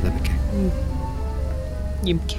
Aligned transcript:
هذا 0.00 0.08
بكي 0.08 0.32
يمكن 2.04 2.36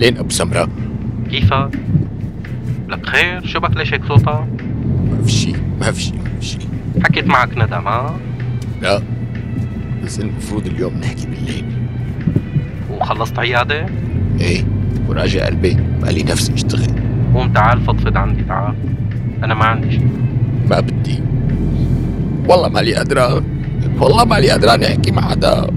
اهلين 0.00 0.18
أبو 0.18 0.30
سمره 0.30 0.68
كيفك؟ 1.30 1.70
لك 2.88 3.06
خير 3.06 3.46
شو 3.46 3.60
بك 3.60 3.76
ليش 3.76 3.94
هيك 3.94 4.04
صوتك؟ 4.04 4.26
ما 4.26 5.22
في 5.24 5.32
شيء 5.32 5.56
ما 5.80 5.90
في 5.92 6.00
شيء 6.02 6.14
ما 6.14 6.40
في 6.40 6.46
شيء 6.46 6.60
حكيت 7.04 7.26
معك 7.26 7.58
ندم 7.58 7.88
ها؟ 7.88 8.16
لا 8.82 9.02
بس 10.04 10.20
المفروض 10.20 10.66
اليوم 10.66 10.94
نحكي 10.94 11.26
بالليل 11.26 11.64
وخلصت 12.90 13.38
عيادة؟ 13.38 13.86
إيه 14.40 14.64
وراجع 15.08 15.48
البيت 15.48 15.78
مالي 16.02 16.22
نفس 16.22 16.50
أشتغل 16.50 16.94
قوم 17.34 17.52
تعال 17.52 17.80
فضفض 17.80 18.16
عندي 18.16 18.42
تعال 18.42 18.74
أنا 19.44 19.54
ما 19.54 19.64
عندي 19.64 19.90
شيء 19.90 20.08
ما 20.70 20.80
بدي 20.80 21.20
والله 22.48 22.68
مالي 22.68 22.94
قادرة 22.94 23.44
والله 24.00 24.24
مالي 24.24 24.50
قادرة 24.50 24.76
نحكي 24.76 25.10
مع 25.10 25.22
حدا 25.22 25.70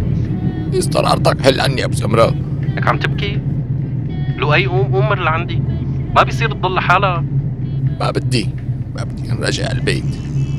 استرارتك 0.73 1.41
حل 1.41 1.61
عني 1.61 1.85
أبو 1.85 1.95
سمره 1.95 2.35
لك 2.77 2.87
عم 2.87 2.97
تبكي؟ 2.97 3.52
لؤي 4.43 4.65
قوم 4.65 4.87
قوم 4.93 5.09
مر 5.09 5.19
لعندي. 5.19 5.61
ما 6.15 6.23
بيصير 6.23 6.51
تضل 6.51 6.75
لحالك 6.75 7.23
ما 7.99 8.11
بدي. 8.11 8.49
ما 8.95 9.03
بدي. 9.03 9.31
نراجع 9.31 9.71
البيت. 9.71 10.11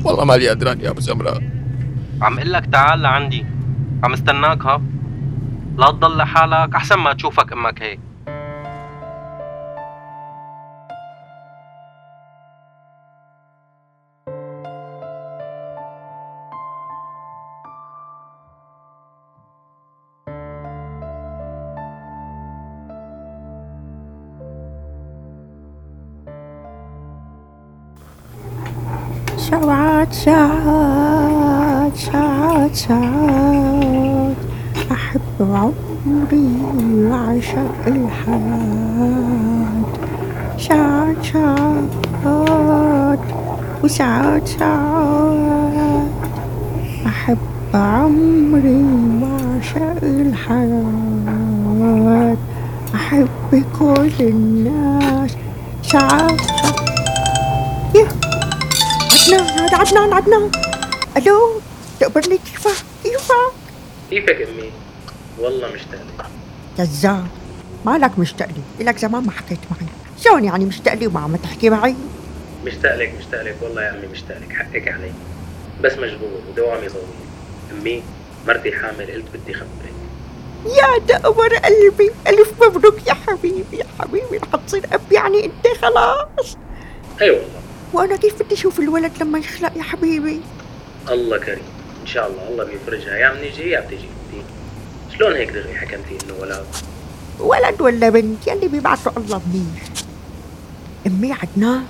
والله 0.03 0.25
مالي 0.25 0.47
قادران 0.47 0.81
يا 0.81 0.89
أبو 0.89 1.01
سمره 1.01 1.41
عم 2.21 2.39
قل 2.39 2.51
لك 2.51 2.65
تعال 2.65 3.01
لعندي. 3.01 3.45
عم 4.03 4.13
استناك 4.13 4.65
ها. 4.65 4.81
لا 5.77 5.87
تضل 5.91 6.17
لحالك. 6.17 6.75
أحسن 6.75 6.99
ما 6.99 7.13
تشوفك 7.13 7.53
أمك 7.53 7.81
هيك. 7.81 7.99
ساعات 29.51 30.13
ساعات 30.13 31.95
ساعات 31.95 32.75
ساعات 32.75 34.35
أحب 34.91 35.21
عمري 35.39 36.49
وأعشق 36.93 37.85
الحياة. 37.87 39.83
ساعات 40.57 41.15
ساعات 41.33 43.19
وساعات 43.83 44.47
ساعات 44.47 46.07
أحب 47.05 47.37
عمري 47.73 48.85
وأعشق 49.21 50.03
الحياة. 50.03 51.17
أحب 52.95 53.63
كل 53.79 54.19
الناس. 54.19 55.37
ساعات 55.83 56.54
عدنان 59.75 60.13
عدنان 60.13 60.13
عدنان 60.13 60.51
ألو 61.17 61.61
تقبرني 61.99 62.37
كيفك؟ 62.37 62.85
كيفك؟ 63.03 63.33
كيفك 64.09 64.29
أمي؟ 64.41 64.71
والله 65.39 65.67
مشتاق 65.67 66.01
لك 66.01 66.25
كذاب 66.77 67.27
مالك 67.85 68.19
مشتاق 68.19 68.47
لي 68.79 68.85
لك 68.85 68.97
زمان 68.97 69.23
ما 69.23 69.31
حكيت 69.31 69.59
معي. 69.71 69.89
شلون 70.23 70.43
يعني 70.43 70.65
مشتاق 70.65 70.93
لي 70.93 71.07
وما 71.07 71.19
عم 71.19 71.35
تحكي 71.35 71.69
معي؟ 71.69 71.95
مشتاق 72.65 72.95
لك 72.95 73.13
مشتاق 73.19 73.41
لك 73.41 73.55
والله 73.61 73.81
يا 73.81 73.91
أمي 73.91 74.07
مشتاق 74.07 74.37
لك 74.37 74.53
حقك 74.53 74.87
علي. 74.87 75.11
بس 75.81 75.93
مشغول 75.93 76.29
ودوامي 76.49 76.89
طويل 76.89 77.03
أمي 77.71 78.03
مرتي 78.47 78.71
حامل 78.71 79.11
قلت 79.11 79.25
بدي 79.33 79.53
خبرك. 79.53 79.93
يا 80.65 80.97
دقمر 81.07 81.55
قلبي. 81.55 82.11
ألف 82.27 82.63
مبروك 82.63 83.07
يا 83.07 83.13
حبيبي 83.13 83.77
يا 83.77 83.85
حبيبي. 83.99 84.37
رح 84.37 84.61
تصير 84.67 84.85
أب 84.91 85.11
يعني 85.11 85.45
أنت 85.45 85.67
خلاص. 85.81 86.57
أي 87.21 87.29
والله. 87.29 87.64
وأنا 87.93 88.15
كيف 88.15 88.43
بدي 88.43 88.55
أشوف 88.55 88.79
الولد 88.79 89.11
لما 89.21 89.39
يخلق 89.39 89.77
يا 89.77 89.83
حبيبي؟ 89.83 90.41
الله 91.09 91.37
كريم. 91.37 91.63
إن 92.01 92.07
شاء 92.07 92.27
الله 92.27 92.47
الله 92.47 92.63
بيفرجها. 92.63 93.17
يا 93.17 93.25
عم 93.25 93.37
نيجي 93.37 93.69
يا 93.69 93.79
بتجي. 93.79 94.09
شلون 95.17 95.33
هيك 95.33 95.49
دغري 95.49 95.75
حكمتي 95.75 96.17
إنه 96.25 96.33
ولد 96.39 96.65
ولد 97.39 97.81
ولا 97.81 98.09
بنت؟ 98.09 98.47
يلي 98.47 98.67
بيبعثوا 98.67 99.11
الله 99.17 99.41
منيح. 99.53 99.83
أمي 101.07 101.33
عدنان 101.33 101.85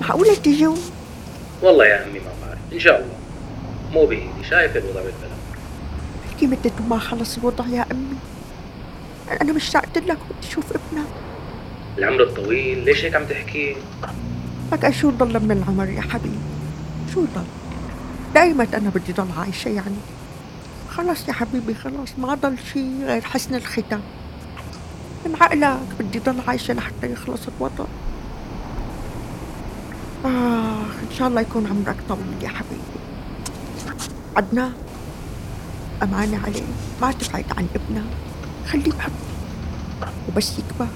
معقولة 0.00 0.34
تجوا 0.34 0.76
والله 1.62 1.86
يا 1.86 1.96
عمي 1.96 2.18
ما 2.18 2.32
بعرف. 2.46 2.58
إن 2.72 2.80
شاء 2.80 3.00
الله. 3.00 3.16
مو 3.92 4.06
بايدي 4.06 4.44
شايف 4.50 4.76
الوضع 4.76 5.00
بالبلد. 5.00 5.32
في 6.38 6.46
مدة 6.46 6.72
ما 6.88 6.98
خلص 6.98 7.38
الوضع 7.38 7.66
يا 7.66 7.86
أمي؟ 7.92 8.16
أنا 9.40 9.52
مشتاقت 9.52 9.98
لك 9.98 10.18
بدي 10.30 10.48
أشوف 10.48 10.64
ابنك. 10.70 11.06
العمر 11.98 12.22
الطويل. 12.22 12.84
ليش 12.84 13.04
هيك 13.04 13.14
عم 13.14 13.26
تحكي؟ 13.26 13.76
لك 14.72 14.90
شو 14.90 15.10
ضل 15.10 15.40
من 15.40 15.50
العمر 15.50 15.88
يا 15.88 16.00
حبيبي؟ 16.00 16.38
شو 17.14 17.24
ضل؟ 17.34 17.44
دايما 18.34 18.66
أنا 18.74 18.90
بدي 18.90 19.12
ضل 19.12 19.26
عايشة 19.38 19.68
يعني. 19.68 19.96
خلص 20.90 21.28
يا 21.28 21.32
حبيبي 21.32 21.74
خلص 21.74 22.10
ما 22.18 22.34
ضل 22.34 22.56
شي 22.72 23.04
غير 23.04 23.22
حسن 23.22 23.54
الختام. 23.54 24.00
من 25.26 25.36
عقلك 25.40 25.78
بدي 25.98 26.18
ضل 26.18 26.40
عايشة 26.48 26.74
لحتى 26.74 27.12
يخلص 27.12 27.40
الوضع. 27.48 27.84
آه 30.24 30.82
إن 30.82 31.16
شاء 31.18 31.28
الله 31.28 31.40
يكون 31.40 31.66
عمرك 31.66 31.96
طويل 32.08 32.42
يا 32.42 32.48
حبيبي. 32.48 32.82
عدنان 34.36 34.72
أمانة 36.02 36.40
عليك. 36.44 36.64
ما 37.02 37.12
تبعد 37.12 37.44
عن 37.58 37.66
ابنك. 37.74 38.04
خليه 38.68 38.92
بحبك. 38.92 40.12
وبس 40.28 40.58
يكبر. 40.58 40.88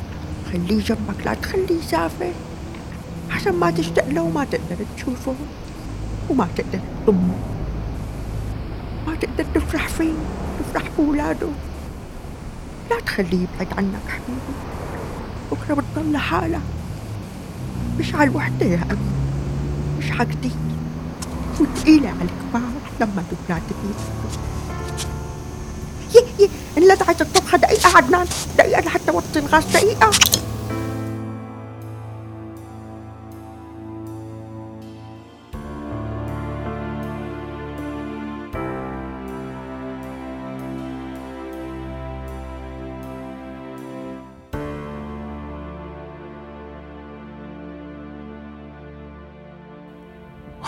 خليه 0.52 0.84
جنبك. 0.84 1.26
لا 1.26 1.34
تخليه 1.34 1.78
يسافر. 1.78 2.32
عشان 3.30 3.52
ما 3.52 3.70
تشتاق 3.70 4.08
له 4.08 4.22
وما 4.22 4.44
تقدر 4.44 4.76
تشوفه 4.96 5.34
وما 6.30 6.48
تقدر 6.56 6.80
تضمه. 7.06 7.34
ما 9.06 9.14
تقدر 9.14 9.44
تفرح 9.54 9.88
فيه 9.88 10.12
تفرح 10.60 10.82
بولاده. 10.98 11.48
لا 12.90 13.00
تخليه 13.00 13.46
يبعد 13.54 13.78
عنك 13.78 14.08
حبيبي. 14.08 14.56
بكرة 15.52 15.74
بتضل 15.74 16.12
لحالك. 16.12 16.60
مش 17.98 18.14
على 18.14 18.30
الوحدة 18.30 18.66
يا 18.66 18.80
أمي 18.90 18.98
مش 19.98 20.10
حقدي 20.10 20.50
وثقيلة 21.60 22.08
على 22.08 22.22
الكبار 22.22 22.70
لما 23.00 23.24
الأولاد 23.32 23.62
بيكبروا 23.68 24.46
يي 26.14 26.24
يي 26.44 26.50
إلا 26.78 26.94
دعت 26.94 27.20
الطبخة 27.20 27.58
دقيقة 27.58 27.96
عدنان 27.96 28.26
دقيقة 28.58 28.80
لحتى 28.80 29.10
وطي 29.10 29.38
الغاز 29.38 29.64
دقيقة. 29.64 30.10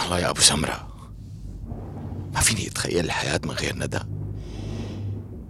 والله 0.09 0.21
يا 0.21 0.31
أبو 0.31 0.41
سمرة. 0.41 0.89
ما 2.35 2.41
فيني 2.41 2.67
أتخيل 2.69 3.05
الحياة 3.05 3.41
من 3.45 3.51
غير 3.51 3.77
ندى؟ 3.77 3.99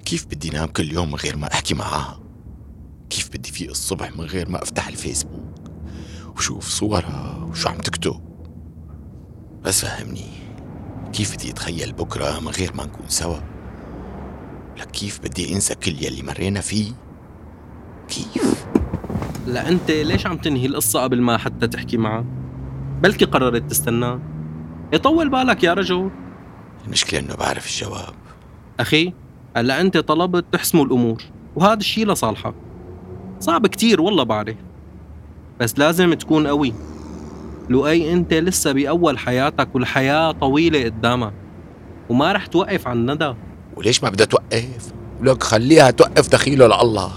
كيف 0.04 0.26
بدي 0.26 0.50
نام 0.50 0.66
كل 0.66 0.92
يوم 0.92 1.08
من 1.08 1.14
غير 1.14 1.36
ما 1.36 1.52
أحكي 1.52 1.74
معاها؟ 1.74 2.20
كيف 3.10 3.28
بدي 3.28 3.50
فيق 3.50 3.70
الصبح 3.70 4.16
من 4.16 4.24
غير 4.24 4.48
ما 4.48 4.62
أفتح 4.62 4.88
الفيسبوك؟ 4.88 5.70
وشوف 6.36 6.68
صورها 6.68 7.44
وشو 7.50 7.68
عم 7.68 7.76
تكتب؟ 7.76 8.20
بس 9.62 9.84
فهمني 9.84 10.28
كيف 11.12 11.34
بدي 11.34 11.50
أتخيل 11.50 11.92
بكرة 11.92 12.40
من 12.40 12.48
غير 12.48 12.72
ما 12.74 12.84
نكون 12.84 13.08
سوا؟ 13.08 13.38
لك 14.76 14.90
كيف 14.90 15.20
بدي 15.20 15.54
أنسى 15.54 15.74
كل 15.74 16.04
يلي 16.04 16.22
مرينا 16.22 16.60
فيه؟ 16.60 16.92
كيف؟ 18.08 18.66
لا 19.46 19.68
أنت 19.68 19.90
ليش 19.90 20.26
عم 20.26 20.36
تنهي 20.36 20.66
القصة 20.66 21.02
قبل 21.02 21.22
ما 21.22 21.38
حتى 21.38 21.66
تحكي 21.66 21.96
معه؟ 21.96 22.24
بلكي 23.02 23.24
قررت 23.24 23.70
تستنى؟ 23.70 24.37
يطول 24.92 25.28
بالك 25.28 25.64
يا 25.64 25.74
رجل. 25.74 26.10
المشكلة 26.86 27.20
إنه 27.20 27.34
بعرف 27.34 27.66
الجواب. 27.66 28.14
أخي 28.80 29.12
هلا 29.56 29.80
أنت 29.80 29.98
طلبت 29.98 30.44
تحسموا 30.52 30.84
الأمور 30.84 31.22
وهذا 31.56 31.78
الشيء 31.78 32.06
لصالحك. 32.06 32.54
صعب 33.40 33.66
كتير 33.66 34.00
والله 34.00 34.22
بعرف 34.22 34.56
بس 35.60 35.78
لازم 35.78 36.14
تكون 36.14 36.46
قوي. 36.46 36.74
لؤي 37.68 38.12
أنت 38.12 38.34
لسه 38.34 38.72
بأول 38.72 39.18
حياتك 39.18 39.74
والحياة 39.74 40.32
طويلة 40.32 40.84
قدامك 40.84 41.32
وما 42.08 42.32
رح 42.32 42.46
توقف 42.46 42.88
عن 42.88 43.10
ندى. 43.10 43.34
وليش 43.76 44.02
ما 44.02 44.10
بدها 44.10 44.26
توقف؟ 44.26 44.92
ولك 45.20 45.42
خليها 45.42 45.90
توقف 45.90 46.28
دخيله 46.28 46.66
لله 46.66 47.12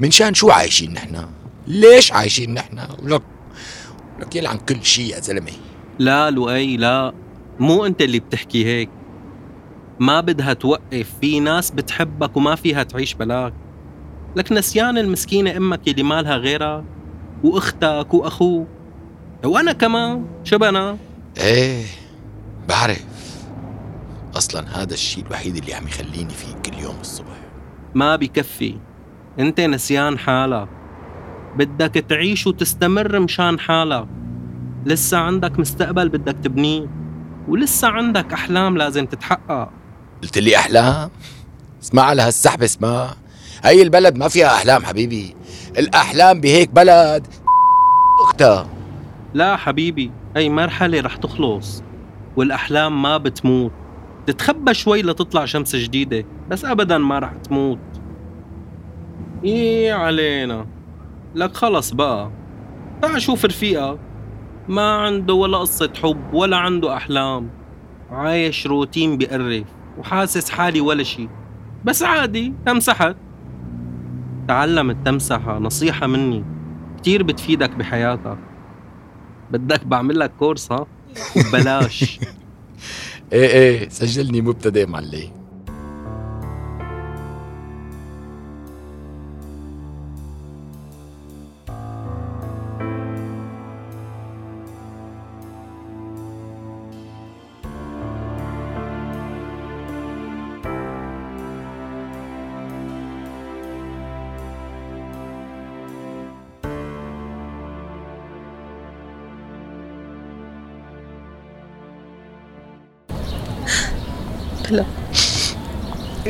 من 0.00 0.10
شان 0.10 0.34
شو 0.34 0.50
عايشين 0.50 0.92
نحن؟ 0.92 1.26
ليش 1.66 2.12
عايشين 2.12 2.54
نحن؟ 2.54 2.78
ولك 3.02 3.22
لك 4.20 4.36
يلعن 4.36 4.58
كل 4.58 4.84
شيء 4.84 5.14
يا 5.14 5.20
زلمة. 5.20 5.52
لا 5.98 6.30
لؤي 6.30 6.76
لا. 6.76 7.12
مو 7.60 7.86
أنت 7.86 8.02
اللي 8.02 8.18
بتحكي 8.18 8.64
هيك. 8.66 8.90
ما 9.98 10.20
بدها 10.20 10.52
توقف. 10.52 11.12
في 11.20 11.40
ناس 11.40 11.70
بتحبك 11.70 12.36
وما 12.36 12.54
فيها 12.54 12.82
تعيش 12.82 13.14
بلاك. 13.14 13.54
لك 14.36 14.52
نسيان 14.52 14.98
المسكينة 14.98 15.56
أمك 15.56 15.88
اللي 15.88 16.02
مالها 16.02 16.36
غيرك 16.36 16.84
وأختك 17.44 18.14
وأخوك. 18.14 18.68
وأنا 19.44 19.72
كمان. 19.72 20.26
شبنا 20.44 20.98
إيه 21.40 21.84
بعرف. 22.68 23.06
أصلا 24.36 24.82
هذا 24.82 24.94
الشيء 24.94 25.26
الوحيد 25.26 25.56
اللي 25.56 25.74
عم 25.74 25.86
يخليني 25.86 26.30
فيه 26.30 26.54
كل 26.54 26.78
يوم 26.82 26.96
الصبح. 27.00 27.40
ما 27.94 28.16
بكفي. 28.16 28.76
أنت 29.38 29.60
نسيان 29.60 30.18
حالك. 30.18 30.68
بدك 31.56 31.94
تعيش 32.08 32.46
وتستمر 32.46 33.20
مشان 33.20 33.58
حالك. 33.60 34.06
لسه 34.86 35.18
عندك 35.18 35.58
مستقبل 35.58 36.08
بدك 36.08 36.36
تبنيه 36.42 36.86
ولسه 37.48 37.88
عندك 37.88 38.32
أحلام 38.32 38.76
لازم 38.78 39.06
تتحقق. 39.06 39.70
قلت 40.22 40.38
لي 40.38 40.56
أحلام؟ 40.56 41.10
اسمع 41.82 42.12
لها 42.12 42.28
السحب 42.28 42.62
اسمع. 42.62 43.10
هي 43.64 43.82
البلد 43.82 44.16
ما 44.16 44.28
فيها 44.28 44.46
أحلام 44.46 44.84
حبيبي. 44.84 45.36
الأحلام 45.78 46.40
بهيك 46.40 46.70
بلد. 46.70 47.26
أختها. 48.24 48.68
لا 49.34 49.56
حبيبي 49.56 50.10
هي 50.36 50.48
مرحلة 50.48 51.00
رح 51.00 51.16
تخلص 51.16 51.82
والأحلام 52.36 53.02
ما 53.02 53.16
بتموت. 53.16 53.72
تتخبى 54.26 54.74
شوي 54.74 55.02
لتطلع 55.02 55.44
شمس 55.44 55.76
جديدة 55.76 56.24
بس 56.50 56.64
أبدا 56.64 56.98
ما 56.98 57.18
رح 57.18 57.32
تموت. 57.32 57.78
إيه 59.44 59.92
علينا. 59.92 60.66
لك 61.34 61.54
خلص 61.56 61.90
بقى. 61.90 62.30
تعال 63.02 63.22
شوف 63.22 63.44
رفيقك. 63.44 63.98
ما 64.68 64.90
عنده 64.90 65.34
ولا 65.34 65.58
قصة 65.58 65.92
حب 66.02 66.34
ولا 66.34 66.56
عنده 66.56 66.96
أحلام. 66.96 67.50
عايش 68.10 68.66
روتين 68.66 69.18
بقرف 69.18 69.66
وحاسس 69.98 70.50
حالي 70.50 70.80
ولا 70.80 71.02
شي. 71.02 71.28
بس 71.84 72.02
عادي 72.02 72.52
تمسحت. 72.66 73.16
تعلم 74.48 74.90
التمسحة 74.90 75.58
نصيحة 75.58 76.06
مني. 76.06 76.44
كتير 76.98 77.22
بتفيدك 77.22 77.70
بحياتك. 77.70 78.38
بدك 79.50 79.86
بعمل 79.86 80.18
لك 80.18 80.32
كورس 80.38 80.72
ها؟ 80.72 80.86
ببلاش. 81.36 82.20
إيه 83.32 83.46
إيه 83.46 83.88
سجلني 83.88 84.40
مبتدئ 84.40 84.86
معلم 84.86 85.45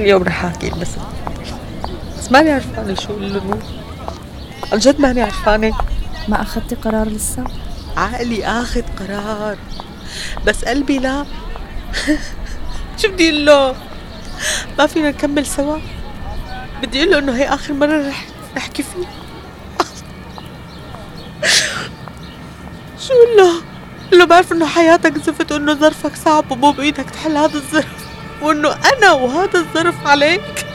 اليوم 0.07 0.23
رح 0.23 0.45
أحكي 0.45 0.71
بس. 0.71 0.89
بس 2.19 2.33
ماني 2.33 2.51
عرفانة 2.51 2.95
شو 2.95 3.19
له 3.19 3.59
عن 4.73 4.79
جد 4.79 5.01
ماني 5.01 5.23
عرفانة. 5.23 5.73
ما 6.29 6.43
أخذتي 6.43 6.75
قرار 6.75 7.09
لسه؟ 7.09 7.45
عقلي 7.97 8.47
آخذ 8.47 8.83
قرار. 8.99 9.59
بس 10.47 10.65
قلبي 10.65 10.99
لا. 10.99 11.27
شو 12.99 13.09
بدي 13.09 13.31
أقول 13.31 13.47
له؟ 13.47 13.77
ما 14.79 14.87
فينا 14.87 15.11
نكمل 15.11 15.47
سوا. 15.47 15.79
بدي 16.83 16.99
أقول 16.99 17.11
له 17.11 17.19
إنه 17.19 17.37
هي 17.37 17.49
آخر 17.49 17.73
مرة 17.73 18.09
رح 18.09 18.27
نحكي 18.57 18.83
فيه. 18.83 19.07
شو 23.07 23.15
له؟ 23.39 23.63
قل 24.13 24.19
له 24.19 24.25
بعرف 24.25 24.53
إنه 24.53 24.67
حياتك 24.67 25.19
زفت 25.19 25.53
وإنه 25.53 25.75
ظرفك 25.75 26.17
صعب 26.17 26.51
ومو 26.51 26.73
بإيدك 26.73 27.11
تحل 27.11 27.37
هذا 27.37 27.57
الظرف. 27.57 28.06
وإنه 28.43 28.69
أنا 28.73 29.13
وهذا 29.13 29.59
الظرف 29.59 30.07
عليك 30.07 30.67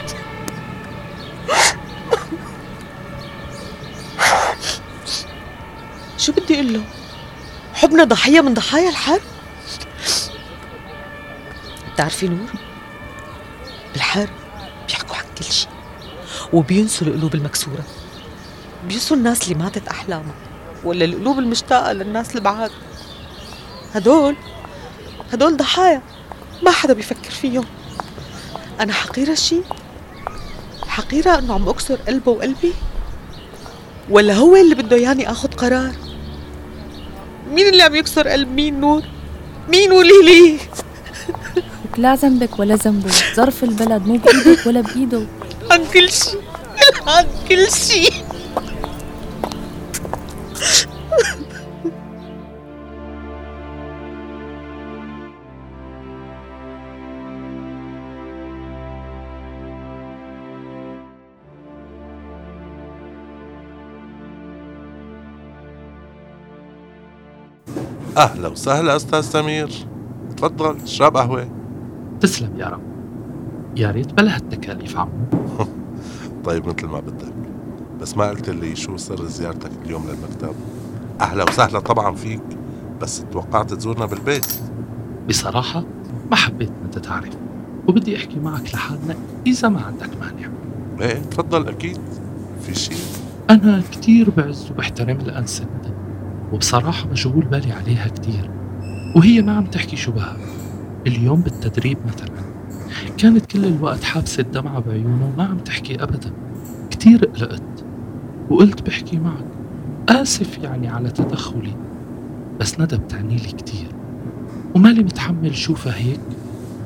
شو 6.18 6.32
بدي 6.32 6.54
أقول 6.54 6.72
له؟ 6.74 6.84
حبنا 7.74 8.04
ضحية 8.04 8.40
من 8.40 8.54
ضحايا 8.54 8.88
الحرب؟ 8.88 9.20
بتعرفي 11.94 12.28
نور؟ 12.28 12.48
بالحرب 13.92 14.28
بيحكوا 14.88 15.16
عن 15.16 15.24
كل 15.38 15.44
شيء 15.44 15.68
وبينسوا 16.52 17.06
القلوب 17.06 17.34
المكسورة 17.34 17.84
بينسوا 18.88 19.16
الناس 19.16 19.42
اللي 19.42 19.54
ماتت 19.54 19.88
أحلامها 19.88 20.34
ولا 20.84 21.04
القلوب 21.04 21.38
المشتاقة 21.38 21.92
للناس 21.92 22.36
البعاد 22.36 22.70
هدول 23.94 24.36
هدول 25.32 25.56
ضحايا 25.56 26.02
ما 26.62 26.70
حدا 26.70 26.92
بيفكر 26.92 27.30
فيهم 27.30 27.64
أنا 28.80 28.92
حقيرة 28.92 29.34
شي؟ 29.34 29.56
حقيرة 30.86 31.38
إنه 31.38 31.54
عم 31.54 31.68
أكسر 31.68 31.94
قلبه 31.94 32.32
وقلبي؟ 32.32 32.72
ولا 34.10 34.34
هو 34.34 34.56
اللي 34.56 34.74
بده 34.74 34.96
ياني 34.96 35.30
آخذ 35.30 35.48
قرار؟ 35.48 35.92
مين 37.50 37.68
اللي 37.68 37.82
عم 37.82 37.94
يكسر 37.94 38.28
قلب؟ 38.28 38.48
مين 38.48 38.80
نور؟ 38.80 39.02
مين 39.68 39.92
قولي 39.92 40.22
لي؟ 40.24 40.58
لا 41.96 42.14
ذنبك 42.14 42.58
ولا 42.58 42.74
ذنبه. 42.74 43.10
ظرف 43.34 43.64
البلد 43.64 44.06
مو 44.06 44.16
بإيدك 44.16 44.66
ولا 44.66 44.80
بإيده. 44.80 45.26
عن 45.70 45.84
كل 45.92 46.12
شي. 46.12 46.36
عن 47.06 47.26
كل 47.48 47.70
شي. 47.70 48.10
أهلا 68.22 68.48
وسهلا 68.48 68.96
أستاذ 68.96 69.20
سمير. 69.20 69.70
تفضل 70.36 70.76
اشرب 70.84 71.16
قهوة. 71.16 71.48
تسلم 72.20 72.56
يا 72.56 72.66
رب. 72.66 72.80
يا 73.76 73.90
ريت 73.90 74.12
بلا 74.12 74.36
هالتكاليف 74.36 74.96
عمو. 74.96 75.10
طيب 76.44 76.66
مثل 76.66 76.86
ما 76.86 77.00
بدك. 77.00 77.34
بس 78.00 78.16
ما 78.16 78.28
قلت 78.28 78.50
لي 78.50 78.76
شو 78.76 78.96
سر 78.96 79.24
زيارتك 79.24 79.70
اليوم 79.84 80.06
للمكتب. 80.08 80.54
أهلا 81.20 81.44
وسهلا 81.44 81.80
طبعا 81.80 82.14
فيك 82.14 82.42
بس 83.00 83.24
توقعت 83.32 83.74
تزورنا 83.74 84.06
بالبيت. 84.06 84.46
بصراحة 85.28 85.84
ما 86.30 86.36
حبيت 86.36 86.72
ما 86.82 86.88
تتعرف 86.92 87.36
وبدي 87.88 88.16
أحكي 88.16 88.40
معك 88.40 88.74
لحالنا 88.74 89.14
إذا 89.46 89.68
ما 89.68 89.80
عندك 89.80 90.10
مانع. 90.20 90.48
إيه 91.00 91.18
تفضل 91.18 91.68
أكيد. 91.68 91.98
في 92.62 92.74
شيء 92.74 92.96
أنا 93.50 93.82
كتير 93.92 94.30
بعز 94.30 94.70
وبحترم 94.70 95.20
الأنسة 95.20 95.66
وبصراحة 96.52 97.08
مشغول 97.08 97.44
بالي 97.44 97.72
عليها 97.72 98.08
كتير. 98.08 98.50
وهي 99.16 99.42
ما 99.42 99.52
عم 99.52 99.64
تحكي 99.66 99.96
شو 99.96 100.12
بها. 100.12 100.36
اليوم 101.06 101.40
بالتدريب 101.40 101.98
مثلا. 102.06 102.42
كانت 103.18 103.46
كل 103.46 103.64
الوقت 103.64 104.04
حابسة 104.04 104.40
الدمعة 104.40 104.80
بعيونها 104.80 105.32
وما 105.34 105.44
عم 105.44 105.58
تحكي 105.58 106.02
أبدا. 106.02 106.32
كتير 106.90 107.24
قلقت. 107.24 107.84
وقلت 108.50 108.86
بحكي 108.86 109.18
معك. 109.18 109.44
آسف 110.08 110.58
يعني 110.58 110.88
على 110.88 111.10
تدخلي. 111.10 111.76
بس 112.60 112.80
ندى 112.80 112.96
بتعني 112.96 113.36
لي 113.36 113.48
كتير. 113.48 113.88
ومالي 114.74 115.02
متحمل 115.02 115.56
شوفها 115.56 115.96
هيك. 115.96 116.20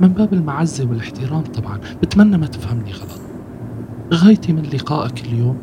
من 0.01 0.09
باب 0.09 0.33
المعزة 0.33 0.89
والاحترام 0.89 1.43
طبعا. 1.43 1.81
بتمنى 2.03 2.39
ما 2.39 2.47
تفهمني 2.47 2.93
غلط. 2.93 3.21
غايتي 4.15 4.53
من 4.53 4.63
لقائك 4.63 5.25
اليوم 5.27 5.59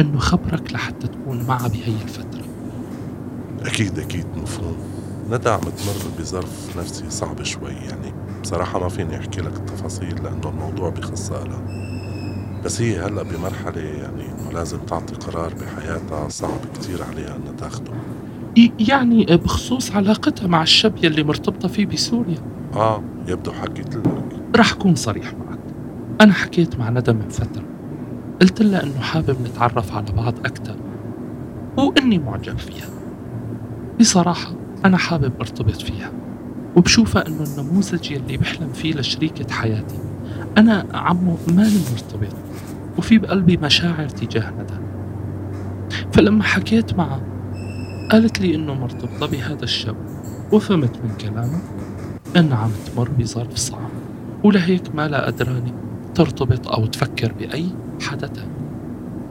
إنه 0.00 0.18
خبرك 0.18 0.72
لحتى 0.72 1.08
تكون 1.08 1.44
معها 1.48 1.68
بهي 1.68 1.94
الفترة. 2.02 2.41
أكيد 3.66 3.98
أكيد 3.98 4.26
مفهوم. 4.36 4.76
ندى 5.30 5.48
عم 5.50 5.60
تمر 5.60 6.10
بظرف 6.18 6.78
نفسي 6.78 7.10
صعب 7.10 7.42
شوي 7.42 7.72
يعني 7.72 8.14
بصراحة 8.42 8.78
ما 8.80 8.88
فيني 8.88 9.16
أحكي 9.18 9.40
لك 9.40 9.56
التفاصيل 9.56 10.22
لأنه 10.24 10.48
الموضوع 10.48 10.90
بخصها 10.90 11.44
لها 11.44 11.62
بس 12.64 12.80
هي 12.80 12.98
هلأ 12.98 13.22
بمرحلة 13.22 13.80
يعني 13.80 14.22
إنه 14.22 14.52
لازم 14.52 14.78
تعطي 14.78 15.14
قرار 15.14 15.54
بحياتها 15.54 16.28
صعب 16.28 16.60
كتير 16.74 17.02
عليها 17.02 17.36
إنها 17.36 17.52
تاخده. 17.58 17.92
يعني 18.78 19.24
بخصوص 19.24 19.92
علاقتها 19.92 20.46
مع 20.46 20.62
الشاب 20.62 21.04
يلي 21.04 21.22
مرتبطة 21.22 21.68
فيه 21.68 21.86
بسوريا. 21.86 22.38
آه 22.74 23.02
يبدو 23.28 23.52
حكيت 23.52 23.96
لك 23.96 24.06
رح 24.56 24.72
أكون 24.72 24.94
صريح 24.94 25.34
معك. 25.34 25.58
أنا 26.20 26.32
حكيت 26.32 26.76
مع 26.76 26.90
ندى 26.90 27.12
من 27.12 27.28
فترة. 27.28 27.64
قلت 28.40 28.62
لها 28.62 28.82
إنه 28.82 29.00
حابب 29.00 29.36
نتعرف 29.40 29.92
على 29.92 30.12
بعض 30.12 30.34
أكثر 30.38 30.76
وإني 31.76 32.18
معجب 32.18 32.58
فيها. 32.58 32.88
بصراحة 34.02 34.52
أنا 34.84 34.96
حابب 34.96 35.32
أرتبط 35.40 35.82
فيها 35.82 36.12
وبشوفها 36.76 37.28
إنه 37.28 37.44
النموذج 37.44 38.10
يلي 38.10 38.36
بحلم 38.36 38.72
فيه 38.72 38.94
لشريكة 38.94 39.52
حياتي. 39.54 39.98
أنا 40.58 40.86
عمو 40.94 41.36
ماني 41.48 41.80
مرتبط 41.92 42.36
وفي 42.98 43.18
بقلبي 43.18 43.56
مشاعر 43.56 44.08
تجاه 44.08 44.50
ندى 44.50 44.74
فلما 46.12 46.42
حكيت 46.42 46.94
معها 46.94 47.20
قالت 48.10 48.40
لي 48.40 48.54
إنه 48.54 48.74
مرتبطة 48.74 49.26
بهذا 49.26 49.64
الشاب 49.64 49.96
وفهمت 50.52 50.96
من 51.04 51.14
كلامها 51.20 51.60
إنها 52.36 52.58
عم 52.58 52.70
تمر 52.86 53.08
بظرف 53.18 53.56
صعب. 53.56 53.90
ولهيك 54.44 54.94
ما 54.94 55.08
لا 55.08 55.26
قدراني 55.26 55.72
ترتبط 56.14 56.68
أو 56.68 56.86
تفكر 56.86 57.32
بأي 57.32 57.66
حدا 58.00 58.30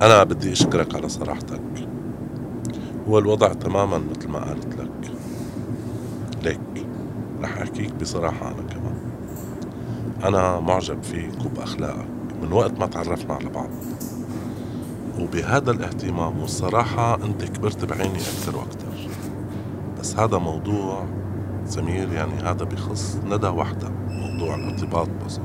أنا 0.02 0.24
بدي 0.24 0.52
أشكرك 0.52 0.96
على 0.96 1.10
صراحتك. 1.10 1.62
هو 3.10 3.20
الوضع 3.20 3.54
تماما 3.54 3.98
مثل 3.98 4.30
ما 4.30 4.40
قالت 4.40 4.76
لك. 4.80 5.12
ليك. 6.44 6.86
رح 7.42 7.58
أحكيك 7.58 7.94
بصراحة 7.96 8.48
أنا 8.48 8.64
كمان. 8.70 8.98
أنا 10.24 10.60
معجب 10.60 11.04
فيك 11.04 11.46
وبأخلاقك. 11.46 12.06
من 12.42 12.52
وقت 12.54 12.80
ما 12.80 12.86
تعرفنا 12.86 13.34
على 13.34 13.50
بعض. 13.50 13.70
وبهذا 15.20 15.72
الاهتمام 15.72 16.40
والصراحة 16.40 17.16
أنت 17.16 17.44
كبرت 17.44 17.86
بعيني 17.86 18.18
أكثر 18.18 18.58
وأكثر. 18.58 19.10
بس 20.00 20.16
هذا 20.16 20.38
موضوع 20.38 21.06
سمير 21.66 22.12
يعني 22.14 22.34
هذا 22.34 22.64
بخص 22.66 23.18
ندى 23.26 23.48
وحدها 23.48 23.92
موضوع 24.10 24.56
الارتباط 24.56 25.08
بس. 25.26 25.40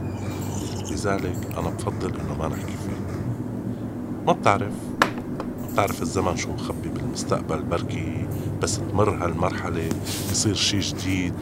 لذلك 0.91 1.59
أنا 1.59 1.71
بفضل 1.71 2.13
إنه 2.21 2.35
ما 2.39 2.49
نحكي 2.49 2.73
فيه. 2.73 3.17
ما 4.27 4.33
بتعرف؟ 4.33 4.73
بتعرف 5.77 6.03
الزمن 6.03 6.37
شو 6.37 6.53
مخبي 6.53 6.89
بالمستقبل 6.89 7.63
بركي 7.63 8.27
بس 8.63 8.81
تمر 8.91 9.11
هالمرحلة 9.11 9.89
يصير 10.31 10.55
شي 10.55 10.79
جديد. 10.79 11.33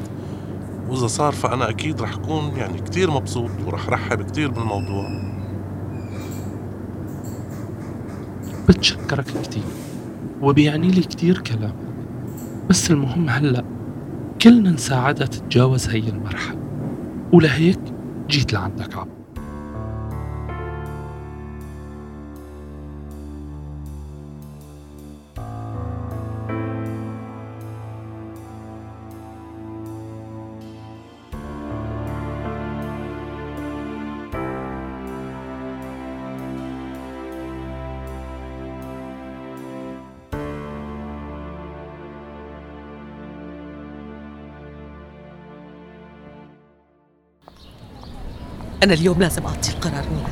وإذا 0.89 1.07
صار 1.07 1.33
فأنا 1.33 1.71
أكيد 1.71 2.03
رح 2.03 2.15
أكون 2.15 2.57
يعني 2.57 2.81
كتير 2.81 3.11
مبسوط 3.11 3.51
ورح 3.67 3.89
رحب 3.89 4.23
كتير 4.23 4.51
بالموضوع. 4.51 5.09
بتشكرك 8.69 9.27
كتير 9.43 9.63
وبيعني 10.43 10.89
لي 10.89 11.01
كتير 11.01 11.39
كلام. 11.39 11.75
بس 12.71 12.91
المهم 12.91 13.29
هلأ 13.29 13.65
كلنا 14.43 14.71
نساعدها 14.71 15.27
تتجاوز 15.27 15.89
هي 15.89 16.09
المرحلة. 16.09 16.59
ولهيك 17.33 17.81
جيت 18.29 18.53
لعندك 18.53 18.97
عم 18.97 19.09
أنا 48.85 48.95
اليوم 48.95 49.21
لازم 49.23 49.47
أعطي 49.47 49.71
القرار 49.71 50.05
نور 50.13 50.31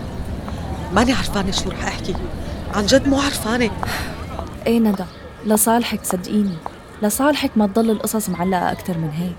ماني 0.92 1.12
عرفانة 1.12 1.50
شو 1.50 1.71
رح 1.71 1.85
أحكي. 1.85 2.14
عن 2.75 2.87
جد 2.87 3.09
مو 3.09 3.21
عرفانة. 3.21 3.71
إيه 4.66 4.78
ندى. 4.78 5.04
لصالحك 5.47 6.04
صدقيني. 6.04 6.56
لصالحك 7.02 7.50
ما 7.56 7.66
تضل 7.66 7.90
القصص 7.90 8.28
معلقة 8.28 8.73
أكتر 8.73 8.99
من 8.99 9.11
هيك. 9.11 9.37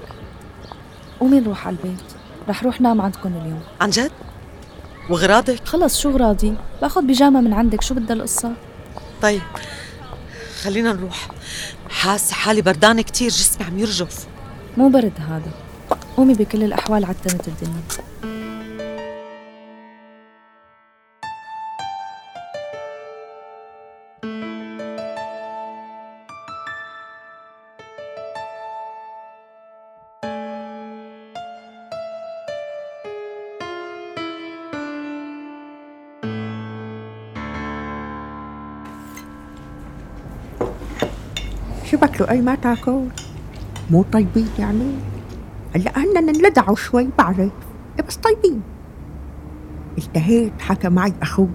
قومي 1.19 1.39
نروح 1.39 1.67
على 1.67 1.75
البيت. 1.75 2.03
رح 2.49 2.63
روح 2.63 2.81
نام 2.81 3.01
عندكم 3.01 3.29
اليوم. 3.29 3.61
عن 3.81 3.89
جد؟ 3.89 4.11
وغراضك؟ 5.09 5.67
خلص 5.67 5.99
شو 5.99 6.09
غراضي؟ 6.09 6.53
باخد 6.81 7.07
بيجامة 7.07 7.41
من 7.41 7.53
عندك. 7.53 7.81
شو 7.81 7.95
بدها 7.95 8.15
القصة؟ 8.15 8.51
طيب 9.21 9.41
خلينا 10.63 10.93
نروح. 10.93 11.27
حاسة 11.89 12.33
حالي 12.33 12.61
بردانة 12.61 13.01
كتير 13.01 13.29
جسمي 13.29 13.65
عم 13.65 13.79
يرجف. 13.79 14.27
مو 14.77 14.89
برد 14.89 15.13
هذا. 15.19 15.51
قومي 16.17 16.33
بكل 16.33 16.63
الأحوال 16.63 17.05
عتمت 17.05 17.47
الدنيا. 17.47 18.32
له 42.03 42.29
أي 42.29 42.41
ما 42.41 42.55
تاكل. 42.55 43.07
مو 43.91 44.03
طيبين 44.11 44.49
يعني. 44.59 44.91
هلأ 45.75 45.97
هن 45.97 46.17
انلدعوا 46.17 46.75
شوي 46.75 47.09
بعرف. 47.17 47.39
إيه 47.39 48.05
بس 48.07 48.15
طيبين. 48.15 48.61
التهيت 49.97 50.61
حكى 50.61 50.89
معي 50.89 51.13
أخوك 51.21 51.49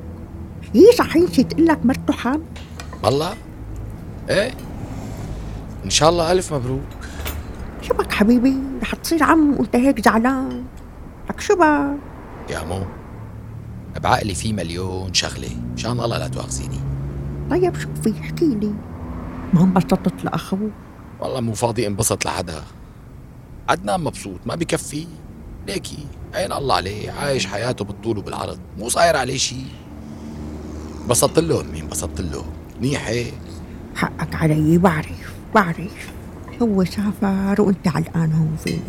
هي 0.75 0.93
صحيح 0.99 1.41
تقول 1.41 1.67
لك 1.67 1.87
مرته 1.87 2.13
حامل؟ 2.13 2.43
والله؟ 3.05 3.35
إيه؟ 4.31 4.51
إن 5.85 5.91
شاء 5.91 6.11
الله 6.11 6.33
ألف 6.33 6.55
مبروك. 6.55 6.81
شبك 7.83 8.13
حبيبي؟ 8.13 8.57
رح 8.83 8.95
تصير 8.95 9.23
عم 9.23 9.55
وانت 9.59 9.77
هيك 9.77 10.05
زعلان 10.05 10.65
لك 11.31 11.41
شو 11.41 11.55
بك؟ 11.55 11.99
يا 12.51 12.65
مو. 12.65 12.83
بعقلي 14.03 14.35
في 14.35 14.53
مليون 14.53 15.15
شغلة. 15.15 15.51
مشان 15.75 15.91
الله 15.91 16.19
لا 16.19 16.29
تواخذيني. 16.29 16.81
طيب 17.51 17.75
شوفي 17.75 18.21
احكي 18.21 18.47
لي. 18.47 18.75
ما 19.55 19.63
انبسطت 19.63 20.25
لأخوك 20.25 20.73
والله 21.21 21.41
مو 21.41 21.53
فاضي 21.53 21.87
انبسط 21.87 22.25
لحدا. 22.25 22.63
عدنان 23.69 24.01
مبسوط 24.01 24.41
ما 24.47 24.55
بكفي. 24.55 25.07
ليكي 25.67 26.07
عين 26.35 26.53
الله 26.53 26.75
عليه 26.75 27.11
عايش 27.11 27.47
حياته 27.47 27.85
بالطول 27.85 28.19
وبالعرض. 28.19 28.59
مو 28.79 28.89
صاير 28.89 29.17
عليه 29.17 29.37
شيء 29.37 29.67
انبسطت 31.03 31.39
له 31.39 31.61
امي 31.61 31.81
انبسطت 31.81 32.21
له 32.21 32.45
منيح 32.81 33.09
هيك 33.09 33.35
حقك 33.95 34.35
علي 34.35 34.79
بعرف 34.79 35.33
بعرف. 35.55 36.13
هو 36.63 36.85
سافر 36.85 37.63
وانت 37.63 37.89
علقان 37.89 38.33
هون 38.33 38.57
فيني. 38.65 38.83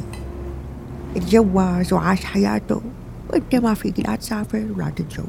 اتجوز 1.16 1.94
وعاش 1.94 2.26
حياته. 2.26 2.82
وانت 3.30 3.56
ما 3.56 3.74
فيك 3.74 4.00
لا 4.00 4.16
تسافر 4.16 4.68
ولا 4.76 4.90
تتجوز. 4.90 5.26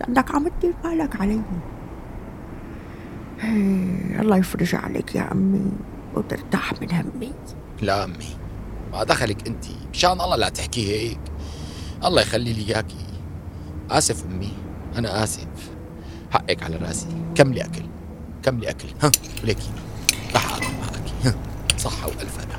لانك 0.00 0.30
عم 0.30 0.48
تدير 0.48 0.74
بالك 0.84 1.20
علي. 1.20 1.40
الله 3.44 4.36
يفرج 4.36 4.74
عليك 4.74 5.14
يا 5.14 5.32
أمي 5.32 5.72
وترتاح 6.14 6.72
من 6.80 6.92
همي. 6.92 7.32
لا 7.82 8.04
أمي 8.04 8.36
ما 8.92 9.04
دخلك 9.04 9.48
أنت. 9.48 9.64
مشان 9.94 10.12
الله 10.12 10.36
لا 10.36 10.48
تحكي 10.48 10.92
هيك. 10.92 11.20
الله 12.04 12.22
يخلي 12.22 12.52
لي 12.52 12.74
إياكي. 12.74 13.06
آسف 13.90 14.24
أمي 14.24 14.52
أنا 14.96 15.24
آسف. 15.24 15.46
حقك 16.30 16.62
على 16.62 16.76
رأسي. 16.76 17.06
كملي 17.34 17.64
أكل؟ 17.64 17.82
كملي 18.42 18.70
أكل؟ 18.70 18.88
ها 19.02 19.10
وليكي 19.42 19.70
رح 20.34 20.56
أكل 20.56 20.66
معك. 20.66 21.24
ها 21.24 21.34
صحة 21.78 22.06
وألف 22.06 22.38
أنا. 22.38 22.58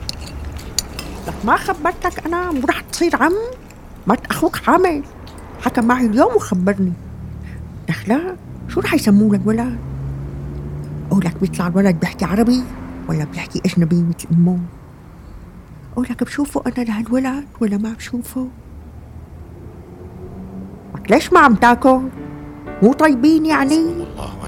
لك 1.27 1.45
ما 1.45 1.57
خبرتك 1.57 2.25
أنا 2.25 2.51
مو 2.51 2.61
رح 2.69 2.81
تصير 2.81 3.15
عم؟ 3.15 3.33
مرت 4.07 4.25
أخوك 4.25 4.55
حامل. 4.55 5.03
حكى 5.61 5.81
معي 5.81 6.05
اليوم 6.05 6.35
وخبرني. 6.35 6.93
دخلا 7.87 8.35
شو 8.69 8.79
رح 8.79 8.93
يسموه 8.93 9.35
للولد 9.35 9.92
قولك 11.13 11.37
بيطلع 11.41 11.67
الولد 11.67 11.99
بيحكي 11.99 12.25
عربي 12.25 12.63
ولا 13.09 13.23
بيحكي 13.25 13.61
أجنبي 13.65 14.03
مثل 14.03 14.27
أمه؟ 14.31 14.59
قولك 15.95 16.23
بشوفه 16.23 16.63
أنا 16.67 16.83
لهالولد 16.83 17.45
ولا 17.61 17.77
ما 17.77 17.93
بشوفه؟ 17.93 18.47
لك 20.95 21.11
ليش 21.11 21.33
ما 21.33 21.39
عم 21.39 21.55
تاكل؟ 21.55 22.01
مو 22.83 22.93
طيبين 22.93 23.45
يعني؟ 23.45 23.75
الله 23.75 24.42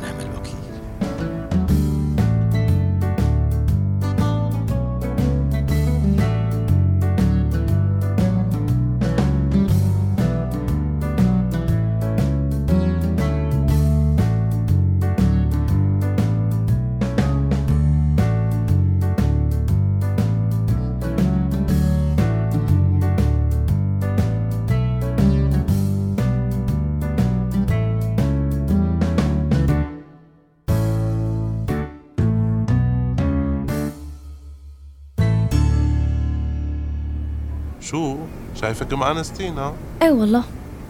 شايفك 38.65 38.93
معنستين 38.93 39.57
ها 39.57 39.73
إيه 40.01 40.11
والله. 40.11 40.43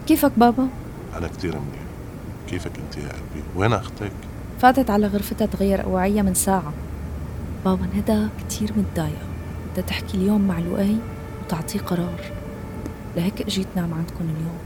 كيفك 0.06 0.32
بابا؟ 0.36 0.68
أنا 1.16 1.28
كتير 1.28 1.52
منيح. 1.52 1.82
كيفك 2.48 2.70
أنت 2.78 2.96
يا 2.96 3.08
قلبي؟ 3.08 3.44
وين 3.56 3.72
أختك؟ 3.72 4.12
فاتت 4.60 4.90
على 4.90 5.06
غرفتها 5.06 5.46
تغير 5.46 5.84
أوعية 5.84 6.22
من 6.22 6.34
ساعة. 6.34 6.72
بابا 7.64 7.86
ندى 7.94 8.28
كتير 8.38 8.72
متضايقة. 8.76 9.26
بدها 9.72 9.84
تحكي 9.84 10.16
اليوم 10.16 10.48
مع 10.48 10.58
لؤي 10.58 10.96
وتعطيه 11.44 11.78
قرار. 11.78 12.20
لهيك 13.16 13.42
إجيت 13.42 13.66
نام 13.76 13.94
عندكم 13.94 14.24
اليوم. 14.24 14.58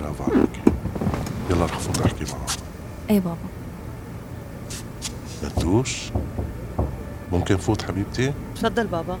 برافو 0.00 0.32
عليك. 0.32 0.62
يلا 1.50 1.64
رح 1.64 1.78
فوت 1.78 2.00
احكي 2.00 2.24
معها 2.24 2.46
إيه 3.10 3.20
بابا. 3.20 3.36
ندوش 5.44 6.10
ممكن 7.32 7.56
فوت 7.56 7.82
حبيبتي؟ 7.82 8.32
تفضل 8.56 8.86
بابا. 8.86 9.18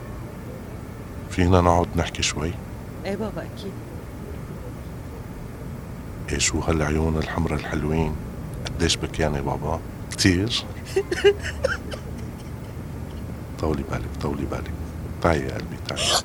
فينا 1.36 1.60
نقعد 1.60 1.86
نحكي 1.96 2.22
شوي؟ 2.22 2.52
إيه 3.04 3.16
بابا 3.16 3.42
أكيد. 3.42 3.72
إيه 6.32 6.38
شو 6.38 6.60
هالعيون 6.60 7.16
الحمرا 7.16 7.54
الحلوين؟ 7.54 8.12
قديش 8.66 8.96
بكياني 8.96 9.40
بابا؟ 9.40 9.80
كتير؟ 10.10 10.52
طولي 13.60 13.82
بالك 13.90 14.08
طولي 14.22 14.44
بالك. 14.44 14.70
تعي 15.22 15.40
يا 15.40 15.54
قلبي 15.54 15.76
تعي. 15.88 16.22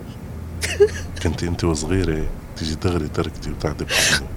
كنت 1.23 1.43
انت 1.43 1.63
وصغيرة 1.63 2.25
تيجي 2.57 2.75
دغري 2.75 3.07
تركتي 3.07 3.51
وتاخدي 3.51 3.85
بحضني 3.85 4.27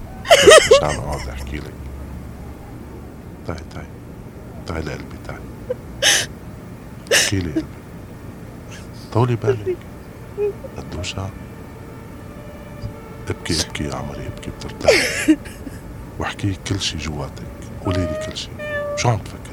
مشان 0.71 0.99
أقعد 0.99 1.29
أحكي 1.29 1.57
لك. 1.57 1.73
تعي 3.47 3.59
تعي. 3.73 3.85
تعي 4.67 4.81
لقلبي 4.81 5.17
تعي. 5.27 5.39
احكي 7.13 7.39
لي 7.39 7.51
قلبي. 7.51 7.65
طولي 9.13 9.35
بالك. 9.35 9.77
قدوشة 10.77 11.29
ابكي 13.29 13.61
ابكي 13.61 13.83
يا 13.83 13.95
عمري 13.95 14.27
ابكي 14.27 14.51
بترتاح. 14.51 15.27
واحكي 16.19 16.57
كل 16.67 16.81
شي 16.81 16.97
جواتك. 16.97 17.43
قولي 17.85 17.97
لي 17.97 18.25
كل 18.25 18.37
شي. 18.37 18.49
شو 18.95 19.09
عم 19.09 19.17
تفكري 19.17 19.44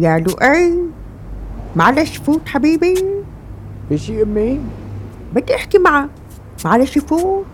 يا 0.00 0.18
لؤي 0.18 0.78
معلش 1.76 2.16
فوت 2.16 2.48
حبيبي. 2.48 3.04
في 3.88 3.98
شي 3.98 4.22
أمي؟ 4.22 4.60
بدي 5.32 5.54
أحكي 5.54 5.78
معك. 5.78 6.10
معلش 6.64 6.98
فوت. 6.98 7.46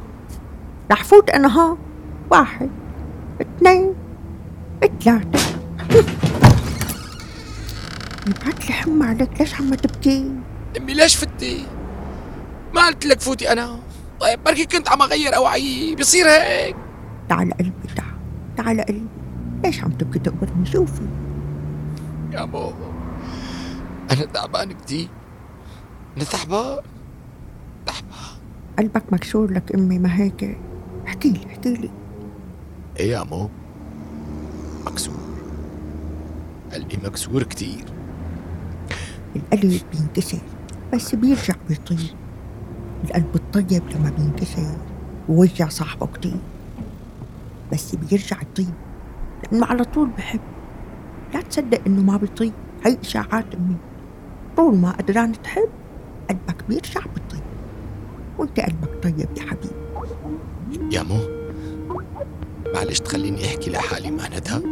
رح 0.93 1.05
فوت 1.05 1.31
أنا 1.31 1.59
ها؟ 1.59 1.77
واحد 2.31 2.71
اثنين 3.41 3.95
ثلاثة. 5.05 5.57
لي 8.67 8.73
حم 8.73 9.03
عليك 9.03 9.31
ليش 9.41 9.55
عم 9.55 9.75
تبكي؟ 9.75 10.31
أمي 10.79 10.95
ليش 10.95 11.17
فتي؟ 11.17 11.67
ما 12.75 12.87
قلت 12.87 13.07
لك 13.07 13.21
فوتي 13.21 13.53
أنا. 13.53 13.79
طيب 14.21 14.45
بركي 14.45 14.67
كنت 14.67 14.89
عم 14.89 15.03
أغير 15.03 15.37
أواعي. 15.37 15.95
بيصير 15.95 16.27
هيك. 16.27 16.77
تعال 17.29 17.53
قلبي 17.53 17.73
تعال 17.97 18.15
تعال 18.57 18.81
قلبي. 18.81 19.07
ليش 19.65 19.85
عم 19.85 19.91
تبكي؟ 19.91 20.19
تقبرني 20.19 20.67
شوفي. 20.67 21.26
يا 22.37 22.45
مو. 22.45 22.73
أنا 24.11 24.25
تعبان 24.25 24.73
كتير. 24.73 25.09
أنا 26.17 26.25
تعبان. 26.25 26.83
قلبك 28.79 29.13
مكسور 29.13 29.51
لك 29.53 29.75
أمي 29.75 29.99
ما 29.99 30.17
هيك؟ 30.17 30.59
احكي 31.07 31.31
لي 31.31 31.47
احكي 31.47 31.75
لي. 31.75 31.91
إيه 33.01 33.11
يا 33.11 33.25
مو؟ 33.25 33.49
مكسور. 34.87 35.15
قلبي 36.73 36.99
مكسور 37.05 37.43
كتير. 37.43 37.85
القلب 39.37 39.81
بينكسر 39.93 40.39
بس 40.93 41.15
بيرجع 41.15 41.55
بيطيب 41.69 41.99
القلب 43.05 43.35
الطيب 43.35 43.83
لما 43.95 44.11
بينكسر 44.11 44.77
ووجع 45.29 45.69
صاحبه 45.69 46.07
كتير 46.07 46.41
بس 47.73 47.95
بيرجع 47.95 48.37
يطيب. 48.43 48.75
لأنه 49.53 49.67
على 49.67 49.85
طول 49.85 50.09
بحب. 50.09 50.41
لا 51.37 51.43
تصدق 51.43 51.81
إنه 51.87 52.03
ما 52.03 52.17
بيطيب 52.17 52.53
هي 52.85 52.97
إشاعات 53.01 53.55
أمي. 53.55 53.77
طول 54.57 54.77
ما 54.77 54.91
قدران 54.91 55.43
تحب 55.43 55.69
قلبك 56.29 56.65
بيرجع 56.69 57.01
بيطيب 57.01 57.43
وأنت 58.39 58.61
قلبك 58.61 59.03
طيب 59.03 59.29
يا 59.37 59.43
حبيبي. 59.43 60.97
يا 60.97 61.03
مو 61.03 61.21
معلش 62.75 63.01
تخليني 63.01 63.45
أحكي 63.45 63.71
لحالي 63.71 64.11
مع 64.11 64.27
ندى 64.27 64.67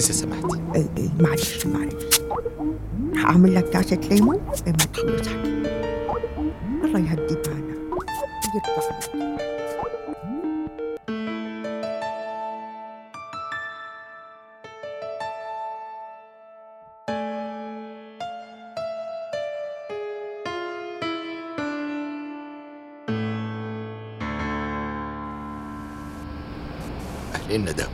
إذا 0.00 0.12
سمحتي. 0.12 0.60
اي 0.74 0.88
اي 0.98 1.10
معلش 1.20 1.66
معلش. 1.66 2.20
هعمل 3.16 3.54
لك 3.54 3.70
كاسة 3.70 3.96
ليمون 3.96 4.36
لما 4.66 4.76
تخلص 4.76 5.28
حكي 5.28 5.62
الله 6.84 6.98
يهدي 6.98 7.34
بالك. 7.34 7.76
يرضى 8.54 9.55
اهلين 27.56 27.70
ندى 27.72 27.84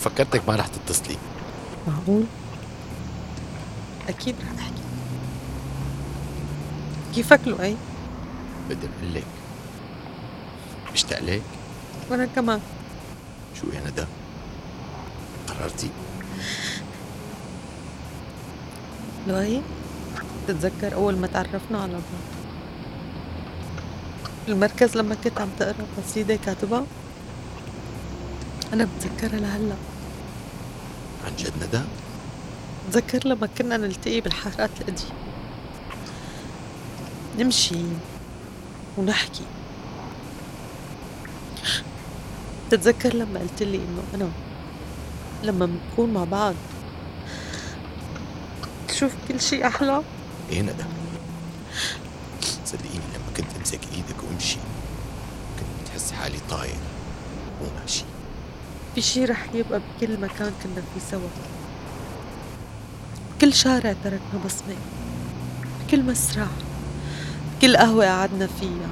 فكرتك 0.00 0.48
ما 0.48 0.56
رح 0.56 0.66
تتصلي. 0.66 1.16
معقول؟ 1.88 2.24
أكيد 4.08 4.34
رح 4.40 4.62
أحكي 4.62 4.82
كيفك 7.14 7.40
لؤي؟ 7.46 7.76
بدي 8.68 8.86
أقول 8.86 9.14
لك. 9.14 9.24
مشتاق 10.92 11.20
لك؟ 11.20 11.42
وأنا 12.10 12.26
كمان. 12.26 12.60
شو 13.60 13.66
يا 13.66 13.90
ندى 13.90 14.04
قررتي. 15.48 15.90
لؤي 19.26 19.62
تتذكر 20.48 20.94
أول 20.94 21.16
ما 21.16 21.26
تعرفنا 21.26 21.82
على 21.82 21.92
بعض؟ 21.92 22.30
المركز 24.48 24.96
لما 24.96 25.14
كنت 25.14 25.40
عم 25.40 25.48
تقرأ 25.58 25.86
قصيدة 25.96 26.36
كاتبها 26.36 26.86
أنا 28.72 28.84
بتذكرها 28.98 29.40
لهلأ. 29.40 29.76
عن 31.26 31.36
جد 31.38 31.52
ندى؟ 31.62 31.80
بتذكر 32.88 33.28
لما 33.28 33.48
كنا 33.58 33.76
نلتقي 33.76 34.20
بالحارات 34.20 34.70
القديمة. 34.80 35.10
نمشي 37.38 37.82
ونحكي. 38.98 39.42
بتتذكر 42.68 43.14
لما 43.14 43.40
قلت 43.40 43.62
لي 43.62 43.76
إنه 43.76 44.02
أنا 44.14 44.28
لما 45.42 45.66
بنكون 45.66 46.12
مع 46.12 46.24
بعض 46.24 46.54
تشوف 48.88 49.12
كل 49.28 49.40
شيء 49.40 49.66
أحلى؟ 49.66 50.02
إيه 50.50 50.62
ندى؟ 50.62 50.84
صدقيني 52.64 52.94
لما 53.14 53.36
كنت 53.36 53.46
أمسك 53.58 53.80
إيدك 53.92 54.22
وأمشي 54.30 54.58
كنت 55.58 55.82
بتحس 55.82 56.12
حالي 56.12 56.38
طاير 56.50 56.78
وماشي 57.62 58.04
في 58.94 59.00
شي 59.02 59.24
رح 59.24 59.46
يبقى 59.54 59.80
بكل 59.80 60.20
مكان 60.20 60.52
كنا 60.62 60.82
فيه 60.94 61.00
سوا. 61.10 61.28
بكل 63.36 63.54
شارع 63.54 63.94
تركنا 64.04 64.40
بصمة. 64.44 64.76
بكل 65.80 66.02
مسرح. 66.02 66.48
بكل 67.58 67.76
قهوة 67.76 68.06
قعدنا 68.06 68.46
فيها. 68.46 68.88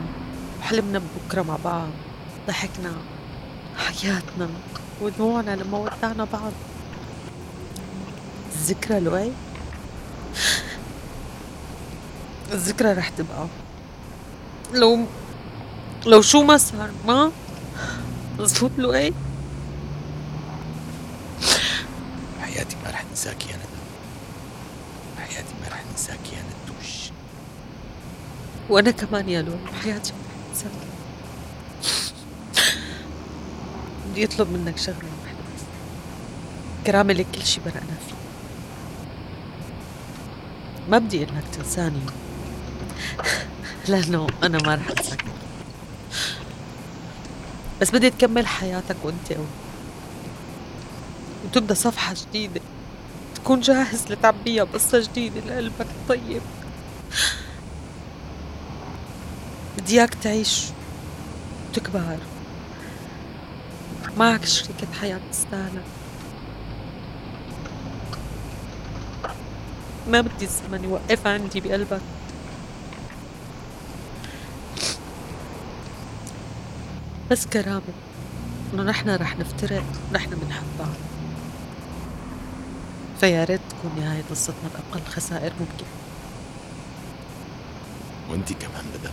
وحلمنا 0.61 0.99
ببكرة 0.99 1.43
مع 1.43 1.57
بعض. 1.65 1.89
ضحكنا. 2.49 2.93
حياتنا 3.77 4.49
ودموعنا 5.01 5.57
لما 5.57 5.79
ودعنا 5.79 6.25
بعض. 6.25 6.53
الذكرى 8.57 9.01
لؤي 9.01 9.33
الذكرى 12.53 12.93
رح 12.93 13.09
تبقى. 13.09 13.47
لو 14.73 15.07
لو 16.07 16.23
شو 16.23 16.43
ما 16.43 16.57
صار 16.57 16.91
ما؟ 17.07 17.33
مزبوط 18.39 18.71
لؤي 18.79 19.13
حياتي 22.41 22.77
ما 22.85 22.91
رح 22.91 23.05
ننساك 23.11 23.47
يا 23.47 23.57
ندى 23.57 23.79
حياتي 25.19 25.55
ما 25.63 25.69
رح 25.69 25.85
ننساك 25.91 26.33
يا 26.33 26.43
ندوش 26.43 27.11
وأنا 28.69 28.91
كمان 28.91 29.29
يا 29.29 29.43
لؤي 29.43 29.59
بحياتي 29.73 30.13
انساك 30.51 30.71
بدي 34.11 34.25
اطلب 34.25 34.53
منك 34.53 34.79
شغلة 34.79 34.97
واحدة 34.97 35.39
بس 35.57 35.63
كرامة 36.87 37.13
لك 37.13 37.27
كل 37.35 37.43
شي 37.43 37.61
برقنا 37.61 37.81
فيه. 37.81 38.15
ما 40.91 40.99
بدي 40.99 41.23
انك 41.23 41.45
تنساني. 41.53 42.01
لأنه 43.89 44.27
أنا 44.43 44.59
ما 44.59 44.75
رح 44.75 44.91
أنساك. 44.99 45.25
بس 47.81 47.91
بدي 47.91 48.11
تكمل 48.11 48.47
حياتك 48.47 48.97
وأنت 49.03 49.33
قوي 49.33 49.47
وتبدأ 51.45 51.75
صفحة 51.75 52.15
جديدة. 52.15 52.61
تكون 53.35 53.61
جاهز 53.61 54.07
لتعبيها 54.11 54.65
قصه 54.65 55.01
جديدة 55.01 55.41
لقلبك 55.41 55.87
الطيب. 55.91 56.43
بدي 59.89 60.01
اياك 60.01 60.15
تعيش 60.15 60.65
وتكبر. 61.71 62.19
معك 64.17 64.45
شريكة 64.45 64.87
حياة 65.01 65.21
تستاهلك 65.33 65.85
ما 70.09 70.21
بدي 70.21 70.45
الزمن 70.45 70.85
يوقف 70.85 71.27
عندي 71.27 71.61
بقلبك. 71.61 72.01
بس 77.31 77.47
كرامة 77.47 77.83
إنه 78.75 78.83
نحن 78.83 79.11
رح 79.11 79.39
نفترق 79.39 79.85
نحن 80.13 80.31
بنحب 80.31 80.65
بعض 80.79 80.89
فيا 83.21 83.45
ريت 83.45 83.61
تكون 83.71 84.01
نهاية 84.01 84.23
قصتنا 84.31 84.71
بأقل 84.75 85.07
خسائر 85.07 85.53
ممكن. 85.61 85.87
وانتي 88.31 88.55
كمان 88.55 88.85
ندى 88.99 89.09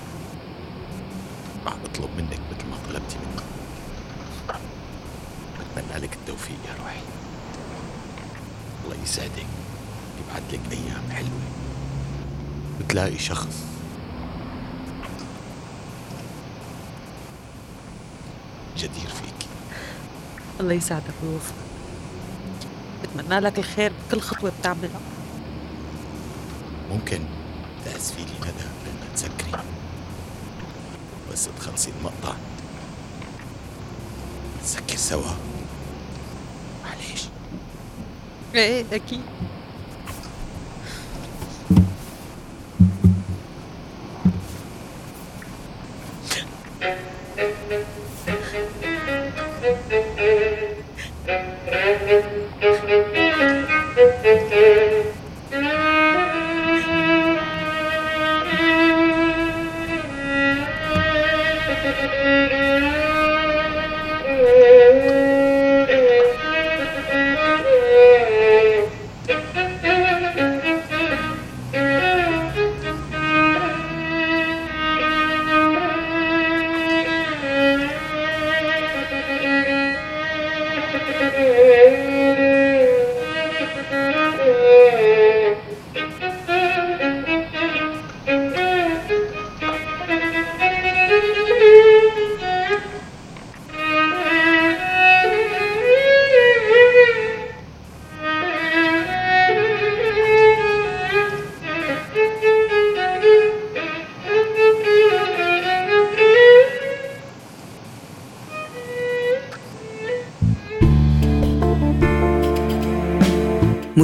عم 1.68 1.78
بطلب 1.84 2.10
منك 2.18 2.40
مثل 2.52 2.68
ما 2.70 2.78
طلبتي 2.88 3.18
مني 3.18 3.42
بتمنى 5.60 6.02
لك 6.02 6.14
التوفيق 6.14 6.58
يا 6.68 6.76
روحي. 6.84 7.00
الله 8.86 9.04
يسعدك. 9.04 9.46
يبعد 10.20 10.44
لك 10.52 10.60
أيام 10.72 11.12
حلوة. 11.12 11.42
بتلاقي 12.80 13.18
شخص. 13.18 13.64
جدير 18.78 19.08
فيك. 19.08 19.48
الله 20.60 20.74
يسعدك 20.74 21.14
ويوفقك 21.24 21.56
بتمنى 23.04 23.40
لك 23.40 23.60
الخير 23.60 23.94
بكل 24.08 24.22
خطوة 24.22 24.52
بتعملها. 24.60 25.00
ممكن 26.92 27.20
تعزفي 27.86 28.22
لي 28.22 28.38
ندى 28.40 28.66
لما 28.86 29.14
تسكري 29.16 29.65
بس 31.36 31.50
تخلصي 31.60 31.92
المقطع 32.00 32.36
نسكر 34.64 34.96
سوا. 34.98 35.32
معليش. 36.84 37.24
إيه 38.56 38.86
أكيد. 38.92 39.22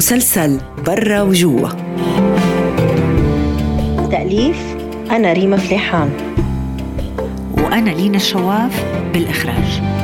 مسلسل 0.01 0.57
برا 0.85 1.21
وجوا. 1.21 1.69
تأليف 4.11 4.57
أنا 5.11 5.33
ريما 5.33 5.57
فليحان. 5.57 6.09
وأنا 7.51 7.89
لينا 7.89 8.17
الشواف 8.17 8.85
بالإخراج. 9.13 10.00